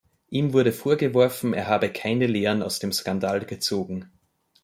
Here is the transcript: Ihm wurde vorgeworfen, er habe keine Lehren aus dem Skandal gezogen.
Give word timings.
Ihm 0.31 0.51
wurde 0.53 0.71
vorgeworfen, 0.73 1.53
er 1.53 1.67
habe 1.67 1.91
keine 1.91 2.25
Lehren 2.25 2.63
aus 2.63 2.79
dem 2.79 2.91
Skandal 2.91 3.41
gezogen. 3.41 4.09